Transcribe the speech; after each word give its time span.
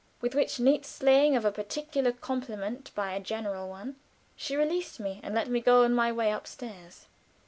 With 0.19 0.33
which 0.33 0.59
neat 0.59 0.83
slaying 0.83 1.35
of 1.35 1.45
a 1.45 1.51
particular 1.51 2.11
compliment 2.11 2.89
by 2.95 3.11
a 3.13 3.19
general 3.19 3.69
one, 3.69 3.97
she 4.35 4.55
released 4.57 4.99
me, 4.99 5.19
and 5.21 5.35
let 5.35 5.47
me 5.47 5.61
go 5.61 5.83
on 5.83 5.93
my 5.93 6.11
way 6.11 6.31
upstairs. 6.31 7.05